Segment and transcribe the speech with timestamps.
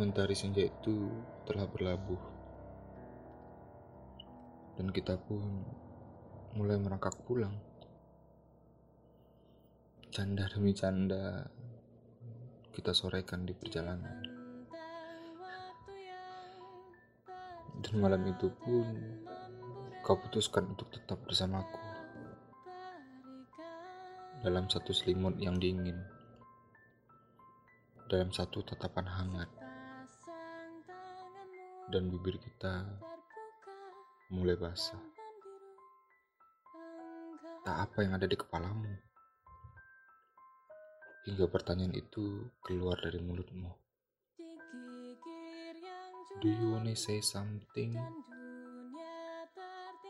[0.00, 1.12] Mentari senja itu
[1.44, 2.40] telah berlabuh
[4.80, 5.44] dan kita pun
[6.56, 7.52] mulai merangkak pulang.
[10.08, 11.44] Canda demi canda
[12.72, 14.24] kita sorekan di perjalanan.
[17.84, 18.88] Dan malam itu pun
[20.00, 21.76] kau putuskan untuk tetap bersamaku
[24.40, 26.00] dalam satu selimut yang dingin,
[28.08, 29.59] dalam satu tatapan hangat
[31.90, 32.86] dan bibir kita
[34.30, 35.02] mulai basah.
[37.66, 38.94] Tak apa yang ada di kepalamu.
[41.26, 43.74] Hingga pertanyaan itu keluar dari mulutmu.
[46.38, 47.98] Do you wanna say something?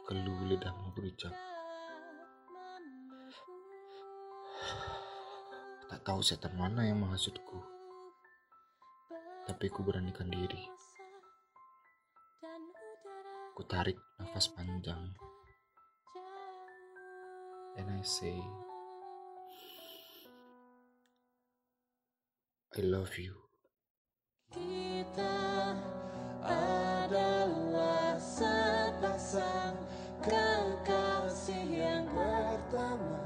[0.04, 1.32] Keluh lidahmu berucap.
[5.88, 7.58] Tak tahu setan mana yang menghasutku.
[9.48, 10.79] Tapi ku beranikan diri.
[13.52, 15.12] Ku tarik nafas panjang.
[17.76, 18.40] And I say,
[22.72, 23.36] I love you.
[24.56, 25.36] Kita
[26.40, 29.76] adalah sepasang
[30.24, 33.20] kekasih yang pertama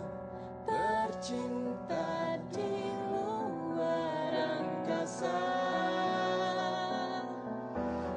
[0.67, 5.39] bercinta di luar angkasa.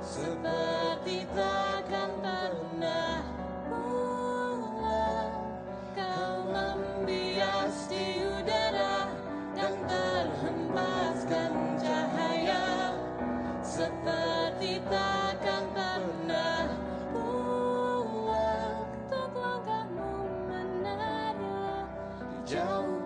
[0.02, 0.67] Seperti
[14.58, 16.66] hati takkan pernah
[17.14, 20.14] buat untuk langkahmu
[20.50, 21.86] menara
[22.42, 22.97] jauh